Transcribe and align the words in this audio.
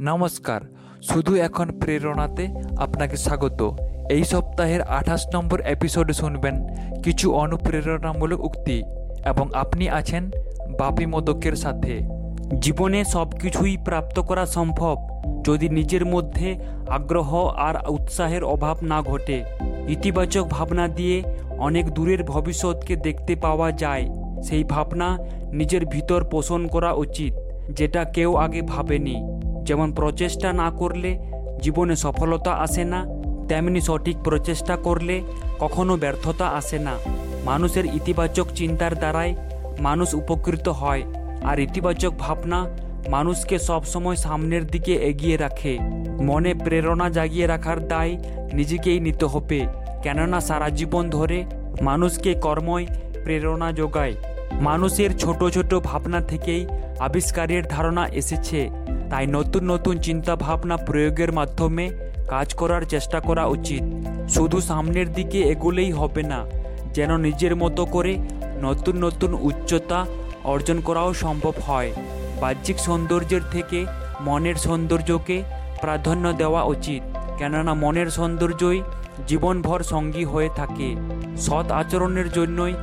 নমস্কার, 0.00 0.60
শুধু 1.02 1.34
এখন 1.36 1.66
প্রেরণাতে 1.80 2.48
আপনাকে 2.76 3.16
স্বাগত। 3.16 3.60
এই 4.10 4.24
সপ্তাহের 4.24 4.82
আঠাশ 4.82 5.22
নম্বর 5.34 5.60
এপিসোডে 5.60 6.12
শুনবেন 6.12 6.54
কিছু 7.02 7.32
অনুপ্রেরণামূলক 7.32 8.44
উক্তি 8.44 8.82
এবং 9.24 9.46
আপনি 9.54 9.88
আছেন 9.88 10.30
বাপি 10.78 11.06
মোদকের 11.06 11.56
সাথে। 11.56 12.00
জীবনে 12.58 13.04
সব 13.04 13.28
কিছুই 13.30 13.76
প্রাপ্ত 13.76 14.20
করা 14.20 14.46
সম্ভব 14.46 14.96
যদি 15.44 15.68
নিজের 15.68 16.04
মধ্যে 16.06 16.48
আগ্রহ 16.88 17.30
আর 17.46 17.74
উৎসাহের 17.88 18.44
অভাব 18.44 18.76
না 18.82 19.02
ঘটে। 19.02 19.44
ইতিবাচক 19.88 20.44
ভাবনা 20.48 20.88
দিয়ে 20.88 21.22
অনেক 21.58 21.90
দূরের 21.90 22.24
ভবিষ্যৎকে 22.24 22.96
দেখতে 22.96 23.36
পাওয়া 23.36 23.72
যায়। 23.72 24.04
সেই 24.42 24.64
ভাবনা 24.64 25.18
নিজের 25.52 25.86
ভিতর 25.86 26.24
পোষণ 26.24 26.66
করা 26.66 26.92
উচিত, 26.92 27.32
যেটা 27.70 28.04
কেউ 28.04 28.30
আগে 28.36 28.62
ভাবেনি। 28.62 29.16
যেমন 29.64 29.88
প্রচেষ্টা 29.98 30.48
না 30.52 30.68
করলে 30.80 31.10
জীবনে 31.62 31.94
সফলতা 31.96 32.52
আসে 32.64 32.84
না, 32.84 33.00
তেমনি 33.48 33.80
সঠিক 33.80 34.16
প্রচেষ্টা 34.26 34.74
করলে 34.76 35.16
কখনো 35.62 35.92
ব্যর্থতা 35.96 36.46
আসে 36.58 36.78
না। 36.78 36.94
মানুষের 37.44 37.86
ইতিবাচক 37.98 38.46
চিন্তার 38.54 38.94
দ্বারাই 38.96 39.30
মানুষ 39.80 40.08
উপকৃত 40.14 40.66
হয় 40.80 41.02
আর 41.44 41.56
ইতিবাচক 41.58 42.12
ভাবনা 42.18 42.60
মানুষকে 43.10 43.56
সবসময় 43.58 44.16
সামনের 44.16 44.64
দিকে 44.66 44.94
এগিয়ে 45.10 45.36
রাখে। 45.36 45.72
মনে 46.28 46.50
প্রেরণা 46.54 47.06
জাগিয়ে 47.10 47.46
রাখার 47.46 47.78
দায় 47.88 48.12
নিজেকেই 48.52 48.98
নিতে 49.00 49.26
হবে, 49.26 49.60
কেননা 50.02 50.38
সারা 50.40 50.68
জীবন 50.68 51.04
ধরে 51.10 51.38
মানুষকে 51.82 52.30
কর্মই 52.34 52.84
প্রেরণা 53.24 53.68
যোগায়। 53.72 54.14
মানুষের 54.60 55.10
ছোট 55.18 55.40
ছোট 55.54 55.70
ভাবনা 55.74 56.20
থেকেই 56.20 56.62
আবিষ্কারের 56.98 57.62
ধারণা 57.68 58.04
এসেছে। 58.20 58.60
তাই 59.14 59.26
নতুন 59.38 59.62
নতুন 59.72 59.94
চিন্তা 60.06 60.32
ভাবনা 60.36 60.76
প্রয়োগের 60.86 61.30
মাধ্যমে 61.32 61.84
কাজ 62.32 62.48
করার 62.60 62.82
চেষ্টা 62.92 63.18
করা 63.20 63.44
উচিত। 63.56 63.82
শুধু 64.34 64.58
সামনের 64.60 65.08
দিকে 65.12 65.38
এগোলেই 65.52 65.92
হবে 66.00 66.22
না, 66.32 66.40
যেন 66.96 67.10
নিজের 67.26 67.54
মতো 67.62 67.82
করে 67.94 68.12
নতুন 68.66 68.94
নতুন 69.04 69.30
উচ্চতা 69.48 69.98
অর্জন 70.52 70.78
করাও 70.80 71.10
সম্ভব 71.24 71.54
হয়। 71.66 71.90
বাহ্যিক 72.40 72.78
সৌন্দর্যের 72.86 73.44
থেকে 73.54 73.78
মনের 74.26 74.56
সৌন্দর্যকে 74.66 75.36
প্রাধান্য 75.82 76.24
দেওয়া 76.32 76.62
উচিত, 76.74 77.02
কেননা 77.38 77.72
মনের 77.82 78.08
সৌন্দর্যই 78.16 78.78
জীবনভর 79.28 79.80
সঙ্গী 79.92 80.24
হয়ে 80.32 80.50
থাকে। 80.56 80.88
সৎ 81.44 81.66
আচরণের 81.80 82.28
জন্যই 82.36 82.74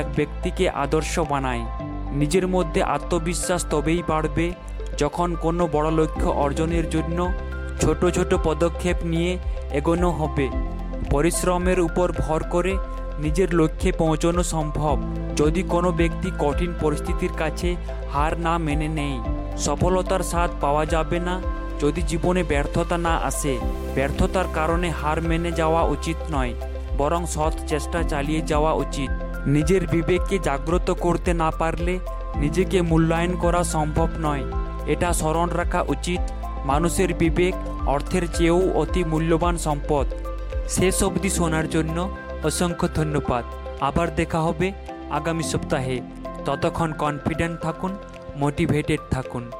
এক 0.00 0.06
ব্যক্তিকে 0.16 0.64
আদর্শ 0.84 1.14
বানায়। 1.32 1.64
নিজের 2.20 2.46
মধ্যে 2.54 2.80
আত্মবিশ্বাস 2.96 3.60
তবেই 3.72 4.02
বাড়বে 4.12 4.46
যখন 4.98 5.28
কোনো 5.44 5.62
বড় 5.74 5.88
লক্ষ্য 5.90 6.28
অর্জনের 6.44 6.86
জন্য 6.90 7.18
ছোট 7.82 8.00
ছোট 8.16 8.30
পদক্ষেপ 8.44 8.98
নিয়ে 9.12 9.32
এগোনো 9.78 10.08
হবে, 10.10 10.46
পরিশ্রমের 11.10 11.78
উপর 11.80 12.06
ভর 12.22 12.40
করে 12.54 12.72
নিজের 13.18 13.48
লক্ষ্যে 13.54 13.90
পৌঁছানো 13.92 14.42
সম্ভব। 14.54 14.96
যদি 15.36 15.60
কোনো 15.74 15.88
ব্যক্তি 15.92 16.28
কঠিন 16.38 16.70
পরিস্থিতির 16.80 17.32
কাছে 17.32 17.68
হার 18.12 18.32
না 18.40 18.54
মেনে 18.58 18.88
নেয়, 18.88 19.18
সফলতার 19.58 20.22
স্বাদ 20.30 20.50
পাওয়া 20.60 20.84
যাবে 20.86 21.18
না। 21.28 21.34
যদি 21.80 22.00
জীবনে 22.02 22.42
ব্যর্থতা 22.42 22.96
না 23.06 23.14
আসে, 23.28 23.54
ব্যর্থতার 23.94 24.48
কারণে 24.54 24.88
হার 25.00 25.18
মেনে 25.22 25.50
যাওয়া 25.52 25.82
উচিত 25.94 26.18
নয়, 26.30 26.52
বরং 26.96 27.20
সৎ 27.26 27.54
চেষ্টা 27.66 28.00
চালিয়ে 28.02 28.40
যাওয়া 28.50 28.72
উচিত। 28.84 29.10
নিজের 29.46 29.82
বিবেককে 29.86 30.36
জাগ্রত 30.38 30.88
করতে 31.04 31.30
না 31.42 31.48
পারলে 31.60 31.94
নিজেকে 32.36 32.78
মূল্যায়ন 32.82 33.32
করা 33.36 33.60
সম্ভব 33.74 34.08
নয়। 34.26 34.44
এটা 34.88 35.12
স্মরণ 35.12 35.48
রাখা 35.48 35.80
উচিত। 35.82 36.20
মানুষের 36.64 37.14
বিবেক, 37.14 37.54
অর্থের 37.88 38.24
চেয়েও 38.34 38.60
অতি 38.74 39.04
মূল্যবান 39.04 39.56
সম্পদ। 39.56 40.06
শেষ 40.68 41.02
অবধি 41.02 41.30
শোনার 41.30 41.70
জন্য 41.70 42.16
অসংখ্য 42.44 42.88
ধন্যবাদ। 42.94 43.44
আবার 43.80 44.14
দেখা 44.14 44.40
হবে 44.40 44.72
আগামী 45.10 45.42
সপ্তাহে। 45.42 46.00
ততক্ষণ 46.44 46.92
কনফিডেন্ট 46.92 47.60
থাকুন 47.60 47.92
মোটিভেটেড 48.36 49.00
থাকুন। 49.10 49.50